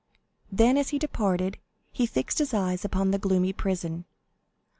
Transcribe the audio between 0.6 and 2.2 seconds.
as he departed, he